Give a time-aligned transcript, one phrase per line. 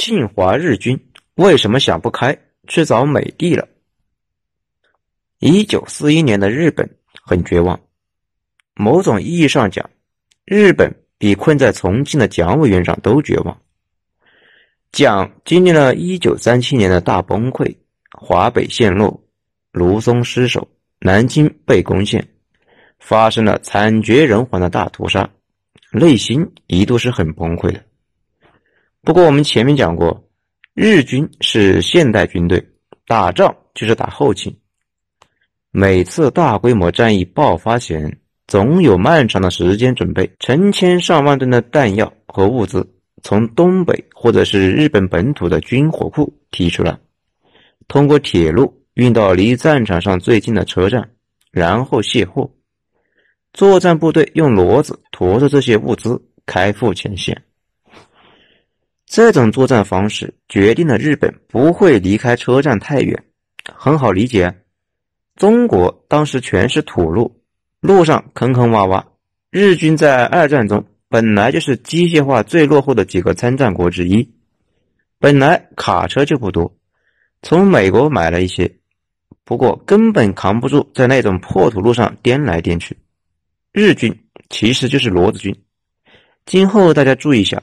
[0.00, 0.98] 侵华日军
[1.34, 2.34] 为什么想不开
[2.66, 3.68] 去找美帝了？
[5.40, 6.88] 一九四一年的日本
[7.22, 7.78] 很绝望，
[8.74, 9.90] 某种意义上讲，
[10.46, 13.60] 日本比困在重庆的蒋委员长都绝望。
[14.90, 17.76] 蒋经历了一九三七年的大崩溃，
[18.10, 19.22] 华北陷落，
[19.70, 20.66] 卢松失守，
[20.98, 22.26] 南京被攻陷，
[22.98, 25.28] 发生了惨绝人寰的大屠杀，
[25.92, 27.84] 内心一度是很崩溃的。
[29.02, 30.28] 不过我们前面讲过，
[30.74, 32.62] 日军是现代军队，
[33.06, 34.54] 打仗就是打后勤。
[35.70, 46.98] 每次大规模战役爆发前，总有漫长的时间准备，成千上万吨的弹药和物资从东北或者是日本本土的军火库提出来，
[47.88, 51.10] 通过铁路运到离战场上最近的车站，
[51.50, 52.50] 然后卸货。
[53.54, 57.42] 作战部队用骡子驮着这些物资开赴前线。
[59.10, 63.24] 这种作战方式决定了日本不会离开车站太远，
[63.74, 64.62] 很好理解。
[65.34, 67.42] 中国当时全是土路，
[67.80, 69.04] 路上坑坑洼洼。
[69.50, 74.32] 日军在二战中本来就是机械化最落后的几个参战国之一，
[75.18, 76.76] 本来卡车就不多，
[77.42, 78.76] 从美国买了一些，
[79.42, 82.96] 不过根本扛不住在那种破土路上颠来颠去。
[83.72, 85.60] 日军其实就是骡子军。
[86.46, 87.60] 今后大家注意一下，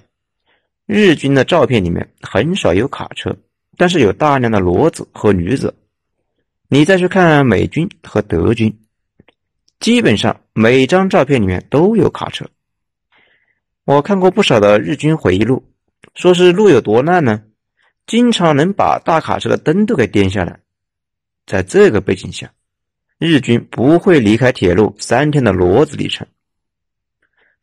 [0.88, 3.36] 日军的照片里面很少有卡车，
[3.76, 5.76] 但是有大量的骡子和驴子。
[6.70, 8.80] 你再去看美军和德军，
[9.82, 12.46] 基本上每张照片里面都有卡车。
[13.84, 15.62] 我看过不少的日军回忆录，
[16.16, 17.44] 说是路有多烂呢，
[18.06, 20.60] 经常能把大卡车的灯都给颠下来。
[21.46, 22.54] 在这个背景下，
[23.18, 26.28] 日军不会离开铁路三天的骡子里程，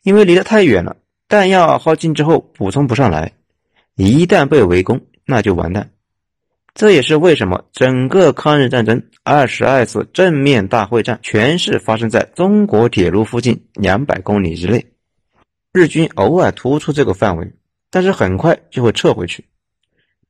[0.02, 0.96] 因为离得太远了，
[1.34, 3.32] 弹药耗尽之后补充不上来，
[3.96, 5.90] 一旦被围攻，那就完蛋。
[6.74, 14.86] 这也是为什么整个抗日战争二十二次正面大会战全是发生在中国铁路附近两百公里之内。
[15.72, 17.52] 日军偶尔突出这个范围，
[17.90, 19.44] 但是很快就会撤回去。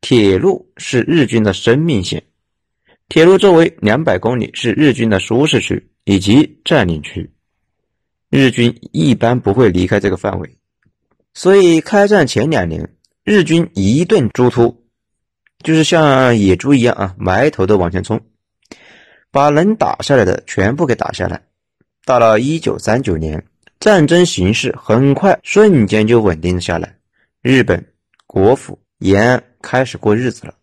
[0.01, 2.23] 铁路是日军的生命线，
[3.11, 7.31] 铁路周围两百公里是日军的舒适区以及占领区，
[8.31, 10.57] 日军一般不会离开这个范围。
[11.35, 12.89] 所以开战前两年，
[13.25, 14.81] 日军一顿猪突。
[15.63, 18.21] 就是像野猪一样啊，埋头的往前冲，
[19.31, 21.41] 把能打下来的全部给打下来。
[22.05, 23.47] 到了一九三九年，
[23.81, 26.97] 战争形势很快瞬间就稳定下来，
[27.41, 27.83] 日本
[28.27, 30.55] 国府延安开始过日子了。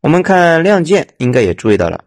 [0.00, 2.02] 我们看《亮剑》，应该也注意到了，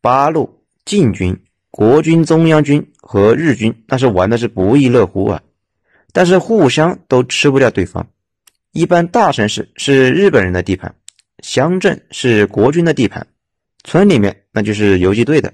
[0.00, 1.40] 八路晋军、
[1.70, 5.40] 国军中央军和日军那是玩的是不亦乐乎啊，
[6.14, 8.06] 但是互相都吃不掉对方。
[8.70, 10.94] 一般大城市是日本人的地盘。
[11.42, 13.26] 乡镇是国军的地盘，
[13.82, 15.52] 村里面那就是游击队的。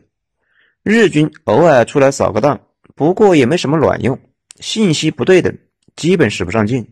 [0.84, 2.60] 日军偶尔出来扫个荡，
[2.94, 4.20] 不过也没什么卵用，
[4.60, 5.58] 信息不对等，
[5.96, 6.86] 基本使不上劲。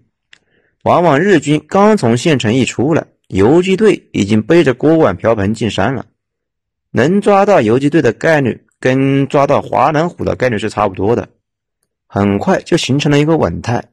[0.83, 6.06] 往往日军刚从县城一出来，游击队已经背着锅碗瓢盆进山了，
[6.91, 11.29] 能抓到游击队的概率跟抓到华南虎的概率是差不多的。
[12.09, 13.91] 很快就形成了一个稳态，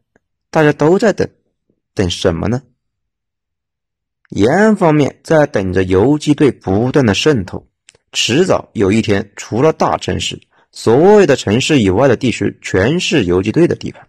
[0.50, 1.30] 大家都在等，
[1.94, 2.64] 等什么呢？
[4.30, 7.68] 延安方面在等着游击队不断的渗透，
[8.14, 14.08] 迟早有一天，除了大城市，所有的城市以外的地区全是游击队的地盘。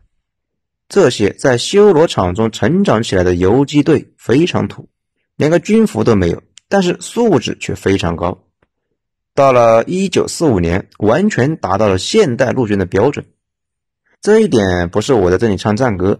[0.88, 4.88] 这些在修罗场中成长起来的游击队非常土，
[5.34, 8.44] 连个军服都没有，但是素质却非常高。
[9.34, 13.26] 到了一九四五年，完全达到了现代陆军的标准。
[14.26, 16.18] 这一点不是我在这里唱赞歌，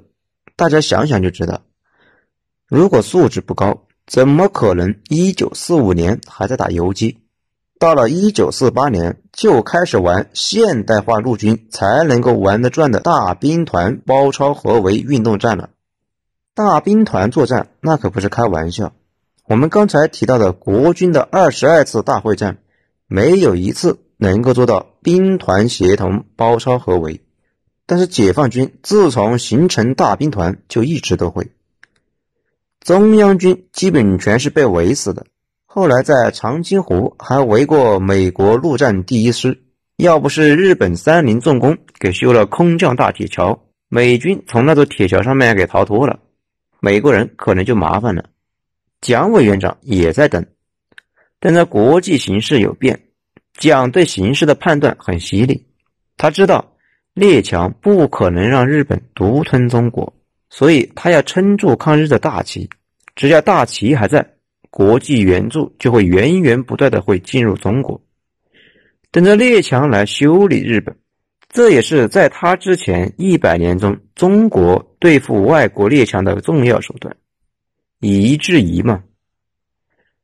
[0.55, 1.63] 大家想想就知道，
[2.69, 3.83] 如果素质不高。
[4.07, 4.95] 怎么可能？
[5.09, 7.19] 一九四五年还在打游击，
[7.81, 15.71] 到了一九四八年就开始玩现代化陆军才能够玩得转的大兵团包抄合围运动战了。
[16.55, 18.93] 大兵团作战那可不是开玩笑。
[19.49, 22.59] 我们刚才提到的国军的二十二次大会战，
[23.09, 27.23] 没有一次能够做到兵团协同包抄合围，
[27.87, 31.51] 但是解放军自从形成大兵团就一直都会。
[32.81, 35.27] 中央军基本全是被围死的，
[35.65, 39.63] 后来在长津湖还围过美国陆战第一师。
[39.97, 46.21] 要不是日本三菱重工给修了空降大铁桥，美军从那座铁桥上面给逃脱了，
[46.81, 48.27] 美国人可能就麻烦了。
[49.01, 50.45] 蒋委员长也在等，
[51.41, 53.05] 但在国际形势有变。
[53.55, 55.67] 蒋对形势的判断很犀利，
[56.19, 56.76] 他知道
[57.17, 60.13] 列强不可能让日本独吞中国。
[60.49, 62.71] 所以他要撑住抗日的大旗，
[63.17, 64.25] 只要大旗还在，
[64.71, 68.01] 国际援助就会源源不断的会进入中国，
[69.11, 70.97] 等着列强来修理日本。
[71.49, 77.17] 这也是在他之前一百年中，中国对付外国列强的重要手段，
[78.01, 79.03] 以夷制夷嘛。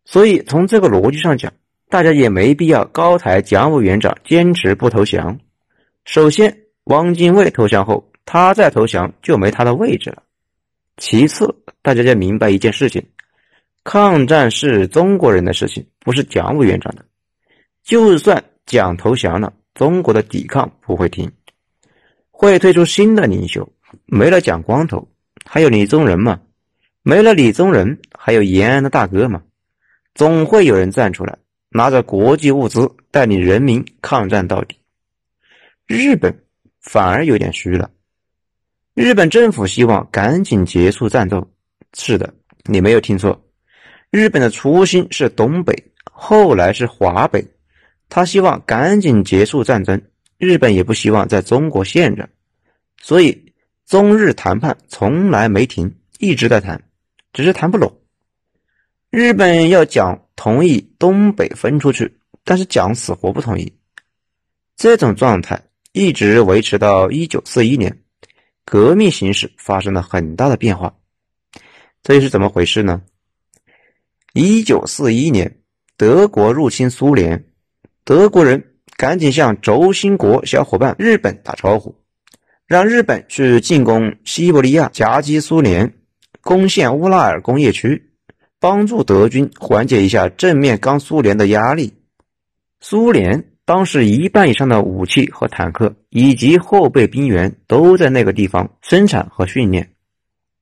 [0.04, 1.52] 所以从这个逻辑上讲，
[1.88, 5.40] 大家也没必要高抬蒋委员长坚持不投降。
[6.04, 10.22] 首先，汪精卫投降后，他再投降就没他的位置了。
[10.96, 13.04] 其次，大家要明白一件事情：
[13.84, 17.04] 抗战是中国人的事情，不是蒋委员长的。
[17.82, 19.52] 就算蒋投降了。
[19.74, 21.32] 中国的抵抗不会停，
[22.30, 23.66] 会推出新的领袖。
[24.04, 25.08] 没了蒋光头，
[25.46, 26.38] 还有李宗仁嘛？
[27.02, 29.42] 没了李宗仁，还有延安的大哥嘛？
[30.14, 31.38] 总会有人站出来，
[31.70, 34.76] 拿着国际物资带领人民抗战到底。
[35.86, 36.41] 日本
[36.82, 37.90] 反而有点虚了。
[38.94, 41.48] 日本政府希望赶紧结束战斗。
[41.94, 42.32] 是的，
[42.64, 43.38] 你没有听错，
[44.10, 45.74] 日本的初心是东北，
[46.04, 47.46] 后来是华北。
[48.08, 50.00] 他希望赶紧结束战争，
[50.38, 52.28] 日本也不希望在中国陷着，
[53.00, 53.52] 所以
[53.86, 56.82] 中日谈判从来没停，一直在谈，
[57.32, 57.90] 只是谈不拢。
[59.10, 63.70] 日本要讲同意东北分出去，但是讲死活不同意。
[64.76, 67.98] 这种状态一直维持到一九四一年，
[68.64, 70.94] 革命形势发生了很大的变化。
[72.02, 73.02] 这又是怎么回事呢？
[74.32, 75.58] 一九四一年，
[75.98, 77.44] 德国入侵苏联。
[78.04, 81.94] 德国人赶紧向轴心国小伙伴日本打招呼，
[82.66, 85.92] 让日本去进攻西伯利亚，夹击苏联，
[86.40, 88.10] 攻陷乌拉尔工业区，
[88.58, 91.92] 帮助德军缓解一下正面刚苏联的压力。
[92.80, 99.94] 苏联当时一半以上的武器和坦克以及后备兵员都在那个地方生产和训练，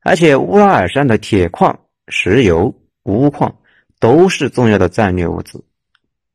[0.03, 1.77] 而且乌拉尔山的铁矿、
[2.07, 2.73] 石油、
[3.03, 3.53] 钨矿
[3.99, 5.65] 都是重要的战略物资。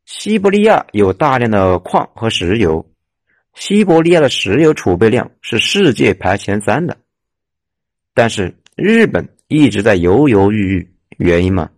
[0.04, 2.86] 西伯利亚有大量的矿和石油，
[3.54, 6.98] 西伯利亚的石油储备量是世界排前三的。
[8.14, 11.70] 但是日本一直在犹犹豫豫，原因嘛，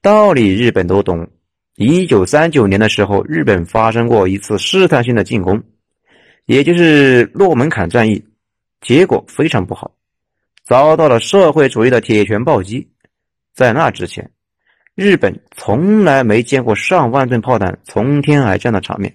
[0.00, 1.28] 道理日本都懂。
[1.76, 5.62] 一九三九年的时候，日本发生过一次试探性的进攻，
[6.46, 8.24] 也就是诺门坎战役，
[8.80, 9.92] 结果非常不好，
[10.64, 12.88] 遭到了社会主义的铁拳暴击。
[13.54, 14.30] 在那之前。
[14.96, 19.12] 日本从来没见过上万吨炮弹从天而降的场面，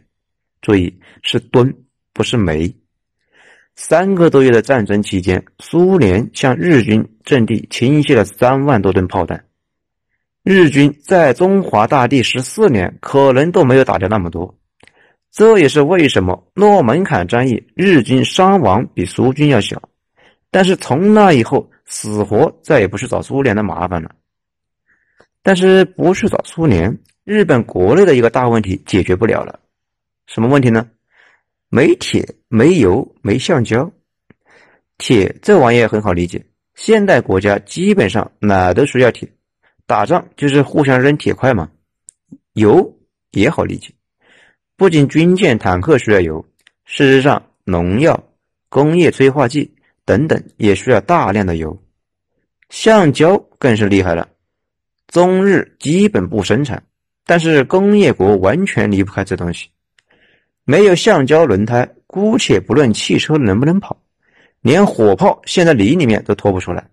[0.61, 1.73] 注意是吨，
[2.11, 2.75] 不是枚。
[3.77, 9.45] 三个多月的战争期间，苏联向日军阵地倾泻了三万多吨炮弹。
[10.51, 14.57] 日军在中华大地十四年，可能都没有打掉那么多。
[15.31, 19.79] 这也是为什么诺门坎战役日军伤亡比苏军要小，
[20.49, 24.09] 但是从那以后，死活再也不去找苏联的麻烦了。
[25.43, 29.59] 但是不去找苏联，日本国内的一个大问题解决不了了。
[30.25, 30.87] 什么问题呢？
[31.69, 33.91] 没铁、没油、没橡胶。
[34.97, 36.43] 铁这玩意很好理解，
[36.73, 39.29] 现代国家基本上哪都需要铁，
[39.89, 41.68] 打仗就是互相扔铁块嘛。
[42.53, 42.95] 油
[43.31, 43.91] 也好理解，
[44.77, 46.45] 不仅军舰、坦克需要油，
[46.86, 48.24] 事实上农药、
[48.69, 49.74] 工业催化剂
[50.06, 51.75] 等等也需要大量的油。
[52.69, 54.30] 橡胶更是厉害了。
[55.07, 56.83] 中日基本不生产，
[57.25, 59.69] 但是工业国完全离不开这东西。
[60.66, 63.99] 没有橡胶轮胎，姑且不论汽车能不能跑，
[64.61, 66.87] 连火炮陷在泥里面都拖不出来。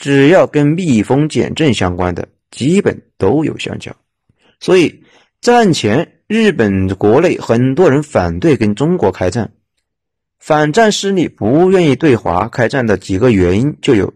[0.00, 3.94] 只要跟密封减震相关的，基本都有橡胶。
[4.58, 5.04] 所以
[5.40, 9.52] 战前日本国内很多人反对跟中国开战，
[10.38, 14.12] 反战势力不愿意对华开战的几个原因就有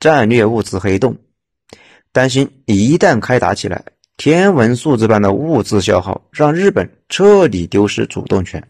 [0.00, 1.14] 战略物资黑洞。
[2.12, 3.84] 担心一旦开打起来，
[4.16, 8.66] 天文数字般的物资消耗，让日本彻底丢失主动权。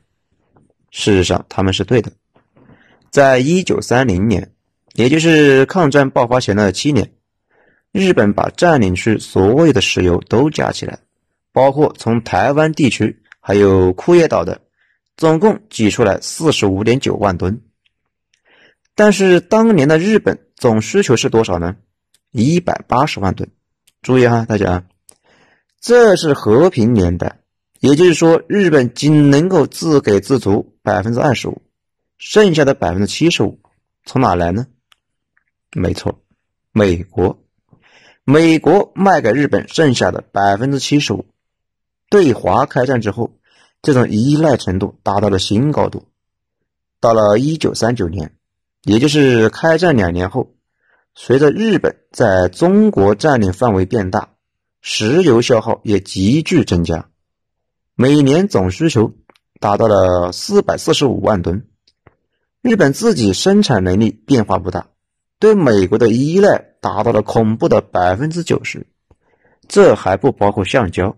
[0.91, 2.11] 事实上，他们是对的。
[3.11, 4.51] 在一九三零年，
[4.97, 7.13] 也就是抗战爆发前的七年，
[7.93, 10.99] 日本把占领区所有的石油都加起来，
[11.53, 14.63] 包括从台湾地区还有库页岛的，
[15.15, 17.61] 总共挤出来四十五点九万吨。
[18.95, 21.77] 但是当年的日本总需求是多少呢？
[22.33, 23.51] 一百八十万吨，
[24.01, 24.85] 注意哈，大家，
[25.79, 27.41] 这是和平年代，
[27.81, 31.61] 也就是说，日本仅能够自给自足百分之二十五，
[32.17, 33.61] 剩下的百分之七十五
[34.07, 34.67] 从哪来呢？
[35.79, 36.23] 没错，
[36.73, 37.39] 美国，
[38.25, 41.27] 美国卖给日本剩下的百分之七十五。
[42.09, 43.33] 对华开战之后，
[43.83, 46.07] 这种依赖程度达到了新高度。
[46.99, 48.35] 到了一九三九年，
[48.85, 50.55] 也就是开战两年后。
[51.15, 54.31] 随着日本在中国占领范围变大，
[54.81, 57.11] 石油消耗也急剧增加，
[57.95, 59.13] 每年总需求
[59.61, 61.69] 达到了四百四十五万吨。
[62.63, 64.89] 日本自己生产能力变化不大，
[65.39, 68.87] 对美国的依赖达到了恐怖的百分之九十，
[69.69, 71.17] 这还不包括橡胶、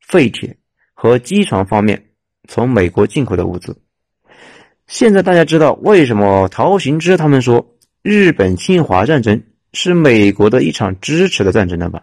[0.00, 0.56] 废铁
[0.94, 2.10] 和机床方面
[2.48, 3.76] 从美国进口的物资。
[4.86, 7.68] 现在大家知道为什么陶行知他们说？
[8.02, 12.02] 日本侵华战争是美国的一场支持的战争了吧？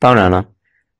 [0.00, 0.48] 当然了，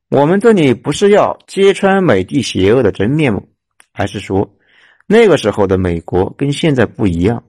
[0.09, 3.49] 我们这里不是要揭穿美帝邪恶的真面目，
[3.91, 4.55] 而是说
[5.05, 7.43] 那个时候的美国跟现在不一样。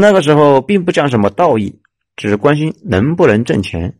[0.00, 1.80] 那个时候并不讲什么道义
[2.14, 3.96] 只关心能不能挣钱。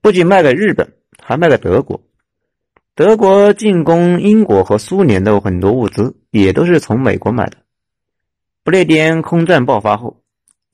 [0.00, 2.00] 不仅卖给日本还卖给德国。
[2.94, 7.56] 德国进攻英国和苏联的很多物资也都是从美国买的。
[8.62, 10.22] 不列颠空战爆发后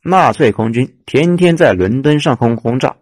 [0.04, 2.96] 纳粹空军天天在伦敦上空轰炸。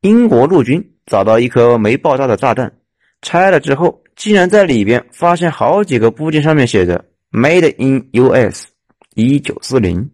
[0.00, 2.72] 英国陆军找到一颗没爆炸的炸弹
[3.20, 8.08] 拆了之后竟然在里边发现好几个部件上面写着 made in
[8.50, 8.68] us
[9.14, 10.10] 一九四零。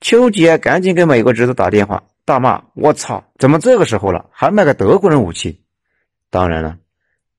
[0.00, 5.60] 丘吉尔赶紧给美国侄子打电话，大骂：“我操，怎么这个时候了还卖给德国人武器？”
[6.30, 6.76] 当然了，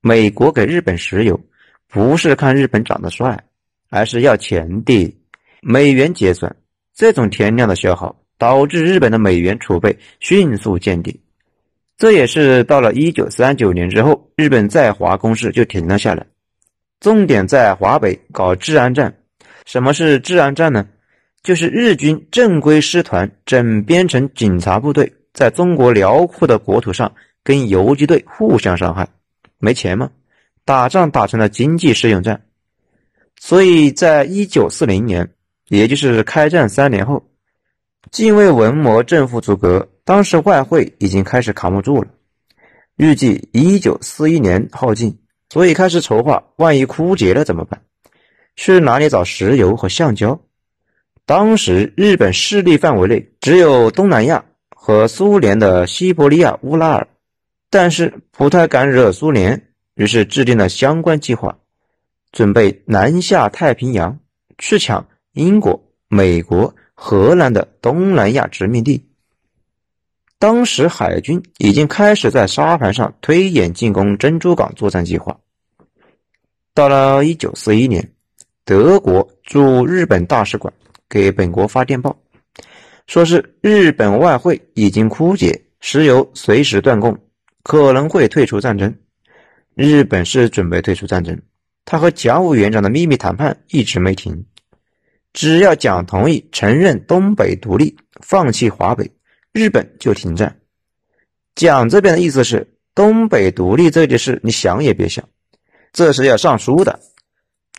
[0.00, 1.40] 美国给日本石油，
[1.88, 3.44] 不是看日本长得帅，
[3.90, 5.16] 而是要钱的，
[5.60, 6.56] 美元结算。
[6.94, 11.20] 这种天量的消耗，导致日本的美元储备迅速见底。
[11.96, 16.26] 这也是到了一九三九年之后，日本在华攻势就停了下来，
[16.98, 19.16] 重点在华北搞治安战。
[19.64, 20.88] 什么是治安战呢？
[21.48, 27.10] 就是日军正规师团整编成警察部队，在中国辽阔的国土上
[27.42, 29.08] 跟游击队互相伤害。
[29.56, 30.10] 没钱吗？
[30.66, 32.42] 打仗打成了经济适用战，
[33.40, 35.26] 所以在一九四零年。
[35.68, 37.24] 也就是开战三年后，
[38.10, 42.10] 近卫文磨政府阻隔，当时外汇已经开始扛不住了。
[42.96, 47.80] 预计一九四一年耗尽，所以开始筹划：万一枯竭了怎么办？
[48.54, 50.38] 去哪里找石油和橡胶？
[51.28, 57.06] 当时日本势力范围内只有东南亚和苏联的西伯利亚乌拉尔，
[57.68, 61.58] 但是不太敢惹苏联，于是制定了相关计划，
[62.32, 64.20] 准备南下太平洋
[64.56, 65.06] 去抢。
[65.32, 69.04] 英国、美国、荷兰的东南亚殖民地，
[70.38, 75.40] 当时海军已经开始在沙盘上推演进攻珍珠港作战计划。
[76.72, 78.12] 到了一九四一年，
[78.64, 80.72] 德国驻日本大使馆
[81.08, 82.18] 给本国发电报，
[83.06, 87.18] 说是日本外汇已经枯竭，石油随时断供，
[87.62, 88.94] 可能会退出战争。
[89.74, 91.40] 日本是准备退出战争，
[91.84, 94.44] 他和蒋委员长的秘密谈判一直没停。
[95.32, 99.12] 只要蒋同意承认东北独立，放弃华北，
[99.52, 100.58] 日本就停战。
[101.54, 105.28] 蒋这边的意思是，东北独立这件事，你想也别想，
[105.92, 107.00] 这是要上书的。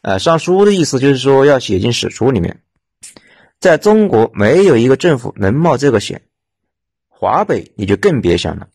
[0.02, 2.62] 呃，上书的意思就是说要写进史书里面。
[3.60, 6.22] 在中国，没有一个政府能冒这个险。
[7.08, 8.70] 华北你就更别想了，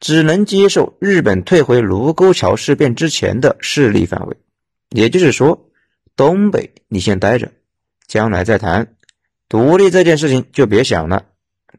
[0.00, 4.36] 只能接受日本退回卢沟桥事变之前的势力范围。
[4.90, 5.70] 也就是说，
[6.14, 7.50] 东北你先待着。
[8.06, 8.96] 将来再谈
[9.48, 11.24] 独立这件事情就别想了，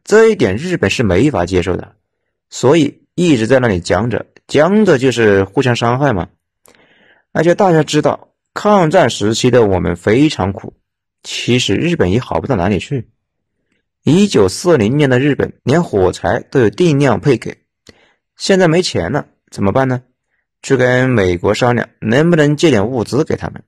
[0.02, 1.94] 这一点日本是没法接受的，
[2.50, 6.30] 所以一直在那里僵着，僵着就是互相伤害嘛。
[7.30, 10.74] 而且大家知道，抗战时期的我们非常苦，
[11.24, 13.08] 其实日本也好不到哪里去。
[14.04, 17.56] 一九四零年的日本连火柴都有定量配给，
[18.36, 20.02] 现在没钱了怎么办呢？
[20.62, 23.64] 去跟美国商量，能不能借点物资给他们？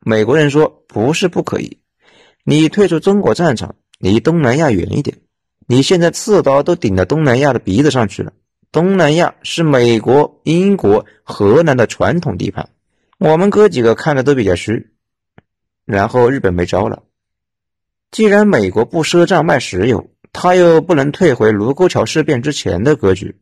[0.00, 1.78] 美国人说不是不可以。
[2.44, 5.18] 你退出中国战场，离东南亚远一点。
[5.66, 8.32] 你现在刺刀都顶到东南亚的鼻子上去了。
[8.72, 12.68] 东南亚是美国、英国、荷兰的传统地盘，
[13.18, 14.90] 我们哥几个看着都比较虚。
[15.86, 17.04] 然后日本没招了，
[18.10, 23.36] 既然美国不赊账卖石油，他又不能退回卢沟桥事变之前的格局，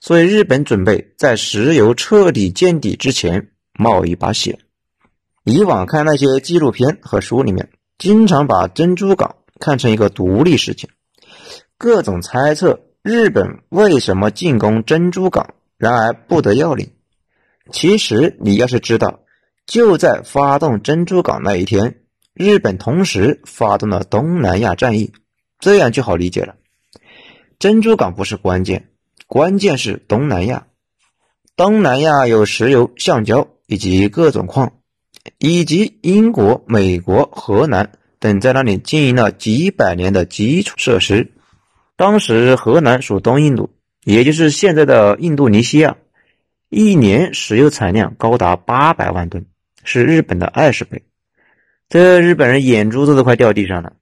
[0.00, 4.58] 所以日本准备在石油彻底见底之前冒一把险。
[5.44, 7.70] 以往看那些纪录片和书里面。
[7.98, 10.88] 经常把珍珠港看成一个独立事件，
[11.76, 16.92] 各种猜测日本为什么进攻珍珠港，然而不得要领。
[17.70, 19.20] 其实你要是知道，
[19.70, 22.00] 就在发动珍珠港那一天，
[22.34, 25.12] 日本同时发动了东南亚战役，
[25.60, 26.56] 这样就好理解了。
[27.60, 28.88] 珍珠港不是关键，
[29.28, 30.66] 关键是东南亚。
[31.54, 34.72] 东南亚有石油、橡胶以及各种矿。
[35.38, 41.30] 以及英国、美国、荷兰等在那里经营了几百年的基础设施，
[41.96, 43.70] 当时荷兰属东印度，
[44.02, 45.96] 也就是现在的印度尼西亚，
[46.70, 49.46] 一年石油产量高达八百万吨，
[49.84, 51.02] 是日本的二十倍。
[51.88, 53.94] 这日本人眼珠子都快掉地上了。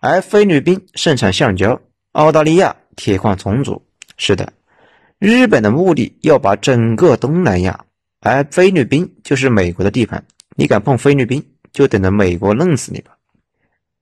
[0.00, 1.80] 而菲律宾盛产橡胶，
[2.12, 3.82] 澳大利亚铁矿充足。
[4.16, 4.52] 是的，
[5.18, 7.84] 日本的目的要把整个东南亚，
[8.20, 10.24] 而菲律宾就是美国的地盘。
[10.56, 13.16] 你敢碰菲律宾，就等着美国弄死你吧！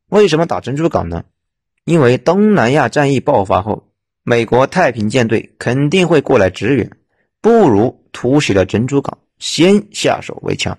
[0.09, 1.25] 为什么打珍珠港呢？
[1.85, 3.89] 因为东南亚战役爆发后，
[4.23, 6.91] 美国太平舰队肯定会过来支援，
[7.41, 10.77] 不如突袭了珍珠港，先下手为强。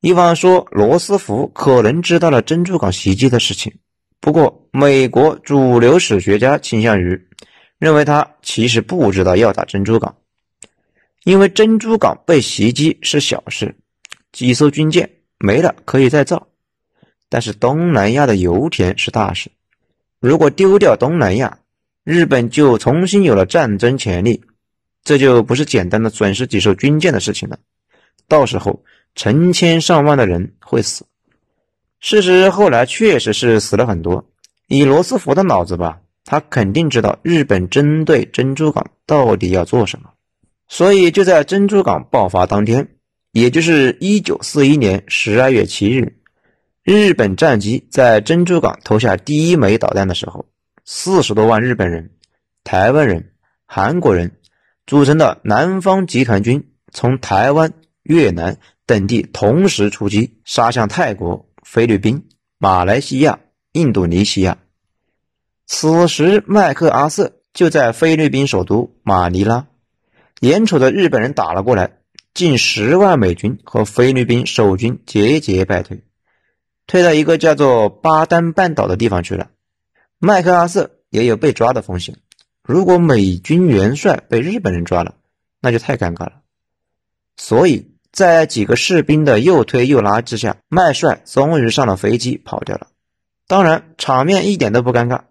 [0.00, 3.74] 一方说罗斯福可能知道了珍珠港袭击的事情。
[4.18, 7.26] 不过，美国主流史学家倾向于
[7.78, 10.16] 认为他其实不知道要打珍珠港，
[11.24, 13.76] 因为珍珠港被袭击是小事，
[14.32, 16.48] 几艘军舰没了可以再造，
[17.28, 19.50] 但是东南亚的油田是大事。
[20.18, 21.58] 如果丢掉东南亚，
[22.04, 24.42] 日本就重新有了战争潜力，
[25.04, 27.58] 这就不是简单的损失几艘军舰的事情了，
[28.28, 28.82] 到时候
[29.14, 31.04] 成千上万的人会死。
[31.98, 34.24] 事实后来确实是死了很多。
[34.66, 40.10] 以罗斯福的脑子吧，他肯定知道日本针对珍珠港到底要做什么，
[40.68, 42.88] 所以就在珍珠港爆发当天，
[43.32, 46.16] 也就是一九四一年十二月七日，
[46.84, 50.46] 日本战机在珍珠港投下第一枚导弹的时候，
[50.84, 52.10] 四十多万日本人、
[52.62, 53.32] 台湾人、
[53.66, 54.38] 韩国人
[54.86, 57.72] 组成的南方集团军从台湾、
[58.04, 58.56] 越南
[58.90, 61.46] 等地同时出击，杀向泰国。
[61.62, 62.26] 菲律宾、
[62.58, 63.38] 马来西亚、
[63.70, 64.58] 印度尼西亚。
[65.64, 69.68] 此时，麦克阿瑟就在菲律宾首都马尼拉，
[70.40, 71.98] 眼瞅着日本人打了过来，
[72.34, 76.02] 近十万美军和菲律宾守军节节败退，
[76.88, 79.50] 退到一个叫做巴丹半岛的地方去了。
[80.18, 82.16] 麦克阿瑟也有被抓的风险，
[82.64, 85.14] 如果美军元帅被日本人抓了，
[85.60, 86.40] 那就太尴尬了。
[87.36, 87.89] 所以。
[88.12, 92.88] 在几个士兵的又推又拉之下，麦帅终于上了飞机跑掉了。
[93.46, 95.22] 当然，场面一点都不尴尬，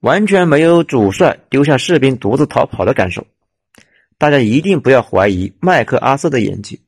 [0.00, 3.26] 完全没有主帅丢下士兵独自逃跑的感受。
[4.16, 6.80] 大家一定不要怀疑麦克阿瑟的演技。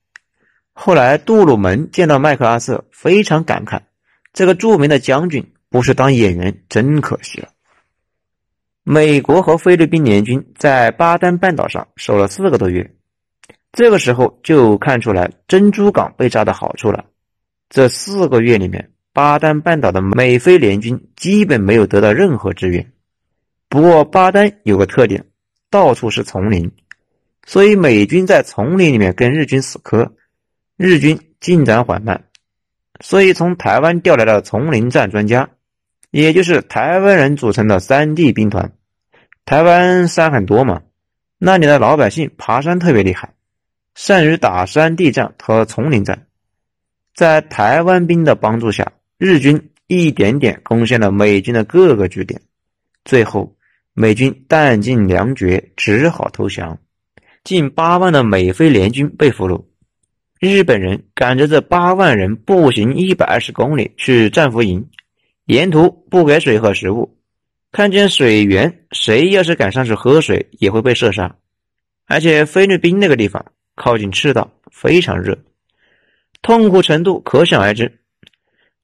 [0.72, 3.80] 后来，杜鲁门见到麦克阿瑟，非常感慨：
[4.32, 7.48] 这个著名的将军不是当演员，真可惜了。
[8.84, 12.92] 美国和菲律宾联军在巴丹半岛上守了四个多月。
[13.76, 17.04] 这个时候就看出来珍珠港被炸的好处了。
[17.68, 22.90] 这四个月里面，巴丹半岛的美菲联军基本没有得到任何支援。
[23.68, 25.26] 不过巴丹有个特点，
[25.68, 26.72] 到处是丛林，
[27.44, 30.14] 所以美军在丛林里面跟日军死磕，
[30.78, 32.24] 日军进展缓慢。
[33.00, 35.50] 所以从台湾调来了丛林战专家，
[36.10, 38.72] 也就是台湾人组成的山地兵团。
[39.44, 40.80] 台湾山很多嘛，
[41.36, 43.34] 那里的老百姓爬山特别厉害。
[43.96, 46.26] 善于打山地战和丛林战，
[47.14, 52.42] 在台湾兵的帮助下，日军一点点攻陷了美军的各个据点，
[53.06, 53.56] 最后
[53.94, 56.78] 美军弹尽粮绝，只好投降。
[57.42, 59.64] 近八万的美菲联军被俘虏，
[60.40, 64.90] 日本人赶着这八万人步行一百二十公里去战俘营，
[65.46, 67.16] 沿途不给水和食物，
[67.72, 71.36] 看见水源，谁要是敢上去喝水，也会被射杀。
[72.04, 73.46] 而且菲律宾那个地方。
[73.76, 75.38] 靠近赤道，非常热，
[76.42, 78.00] 痛苦程度可想而知。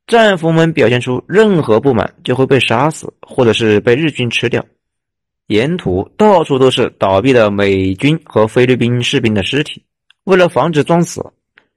[0.07, 4.65] 战俘们表现出任何不满，就会被杀死，或者是被日军吃掉。
[5.47, 9.83] 沿途到处都是倒闭的美军和菲律宾士兵的尸体。
[10.25, 11.33] 为了防止装死，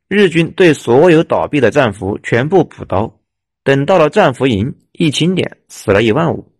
[0.08, 3.20] 日军对所有倒闭的战俘全部补刀。
[3.64, 6.52] 等到了战俘营，一清点，死了一万五。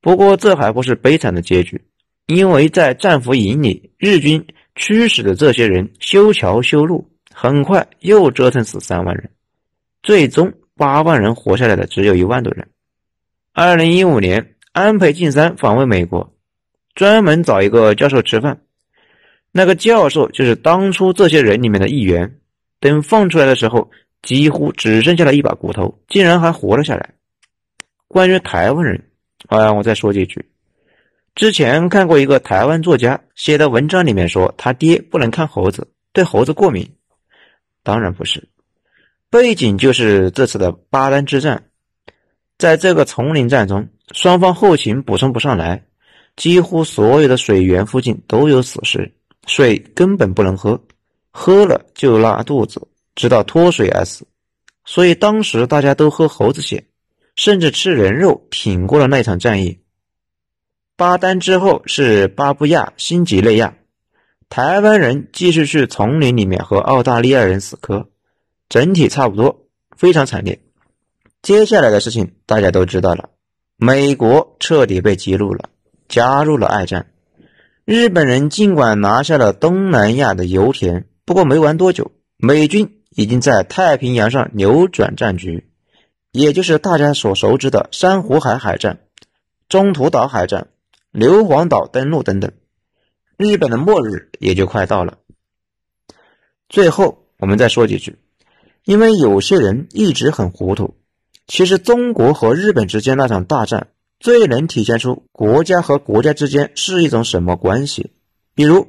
[0.00, 1.80] 不过这还不是悲惨的结局，
[2.26, 4.44] 因为在战俘营里，日军。
[4.78, 9.28] 驱使的这些人修桥修路，很快又折腾死三万人，
[10.02, 12.66] 最终八万人活下来的只有一万多人。
[13.52, 16.32] 二零一五年，安倍晋三访问美国，
[16.94, 18.62] 专门找一个教授吃饭，
[19.50, 22.36] 那个教授就是当初这些人里面的一员。
[22.80, 23.90] 等放出来的时候，
[24.22, 27.10] 几乎只剩下了一把骨头，竟然还活了下来。
[28.06, 29.02] 关于台湾人，
[29.48, 30.46] 啊，我再说几句。
[31.38, 36.96] 之前看过一个台湾作家写的文章，里面说他爹不能看猴子，对猴子过敏。
[37.84, 38.48] 当然不是，
[39.30, 41.62] 背景就是这次的巴丹之战，
[42.58, 45.84] 在这个丛林战中，双方后勤补充不上来，
[46.34, 49.14] 几乎所有的水源附近都有死尸，
[49.46, 50.82] 水根本不能喝，
[51.30, 54.26] 喝了就拉肚子，直到脱水而死。
[54.84, 56.84] 所以当时大家都喝猴子血，
[57.36, 59.78] 甚至吃人肉，挺过了那场战役。
[60.98, 63.76] 巴丹之后是巴布亚新几内亚，
[64.48, 68.08] 台湾人继续去丛林里面和澳大利亚人死磕，
[68.68, 70.58] 整体差不多，非常惨烈。
[71.40, 73.28] 接下来的事情大家都知道了，
[73.76, 75.68] 美国彻底被激怒了，
[76.08, 77.06] 加入了爱战。
[77.84, 85.68] 日本人尽管拿下了东南亚的油田，不过没玩多久，美军已经在太平洋上扭转战局，
[86.32, 88.98] 也就是大家所熟知的珊瑚海海战、
[89.68, 90.66] 中途岛海战、
[91.10, 92.52] 硫磺岛登陆等等，
[93.36, 95.18] 日本的末日也就快到了。
[96.68, 98.18] 最后，我们再说几句，
[98.84, 100.96] 因为有些人一直很糊涂，
[101.46, 103.88] 其实中国和日本之间那场大战。
[104.20, 108.10] 最能体现出国家和国家之间是一种什么关系。
[108.52, 108.88] 比如，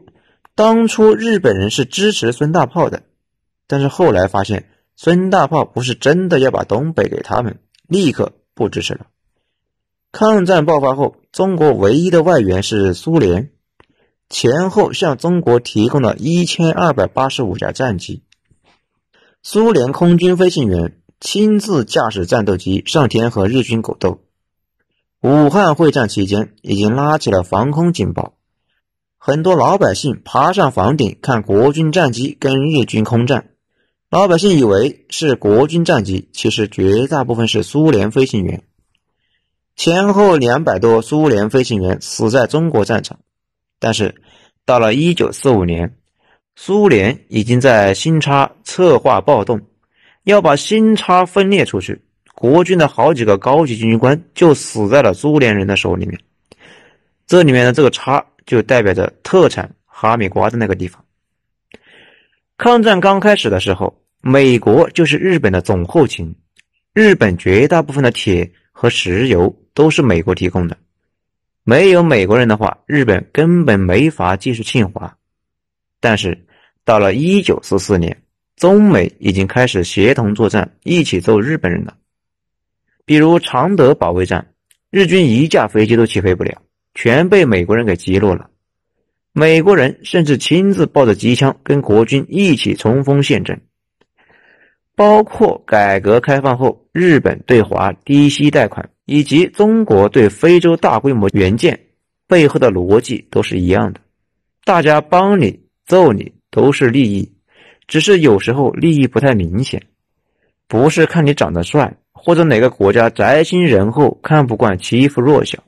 [0.56, 3.04] 当初日本人是支持孙大炮的，
[3.68, 9.06] 但是后来发现孙大炮不是真的要把东北给他们，立刻不支持了。
[10.12, 13.52] 抗战爆发后，中国唯一的外援是苏联，
[14.30, 18.24] 前后向中国提供了一千二百八十五架战机。
[19.44, 24.22] 苏联空军飞行员亲自驾驶战斗机上天和日军狗斗。
[25.22, 28.34] 武汉会战期间，已经拉起了防空警报，
[29.18, 33.50] 很多老百姓爬上房顶看国军战机跟日军空战。
[34.10, 38.64] 老百姓以为是国军战机，其实绝大部分是苏联飞行员。
[39.80, 43.18] 前后两百多苏联飞行员死在中国战场。
[43.80, 44.14] 但是
[44.66, 45.96] 到了一九四五年，
[46.58, 49.62] 苏联已经在新叉策划暴动，
[50.26, 52.02] 要把新叉分裂出去。
[52.36, 56.20] 国军的好几个高级军官就死在了苏联人的手里面，
[57.26, 61.02] 这里面的这个叉就代表着特产哈密瓜的那个地方。
[62.58, 66.36] 抗战刚开始的时候，美国就是日本的总后勤，
[66.94, 70.78] 日本绝大部分的铁和石油都是美国提供的，
[71.66, 75.18] 没有美国人的话，日本根本没法继续侵华。
[76.00, 76.46] 但是
[76.86, 78.24] 到了一九四四年，
[78.56, 81.98] 中美已经开始协同作战，一起揍日本人了。
[83.04, 84.54] 比如常德保卫战，
[84.90, 86.62] 日军一架飞机都起飞不了，
[86.94, 88.50] 全被美国人给击落了。
[89.34, 93.60] 美国人甚至亲自抱着机枪跟国军一起冲锋陷阵。
[95.00, 101.80] 包括改革开放后日本对华低息贷款，以及中国对非洲大规模援建，
[102.28, 104.02] 背后的逻辑都是一样的。
[104.66, 107.32] 大家帮你揍你都是利益，
[107.88, 109.82] 只是有时候利益不太明显，
[110.68, 111.96] 不是看你长得帅。
[112.12, 115.64] 或者哪个国家宅心仁厚，看不惯欺负弱小，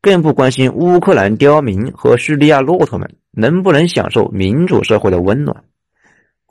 [0.00, 5.62] 更不关心乌克兰刁民和叙利亚骆驼们能不能享受民主社会的温暖。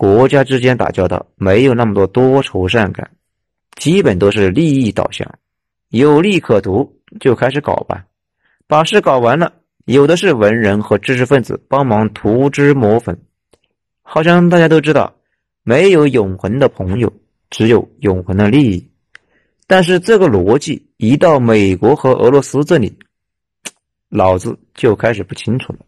[0.02, 3.12] 国家之间打交道没有那么多多愁善感，
[3.76, 5.32] 基本都是利益导向，
[5.90, 8.04] 有利可图就开始搞吧。
[8.66, 9.54] 把事搞完了，
[9.86, 13.16] 有的是文人和知识分子帮忙涂脂抹粉。
[14.02, 15.14] 好像大家都知道，
[15.62, 17.14] 没有永恒的朋友，
[17.52, 18.90] 只有永恒的利益。
[19.68, 22.98] 但是这个逻辑一到美国和俄罗斯这里，
[24.10, 25.80] 老子就开始不清楚了。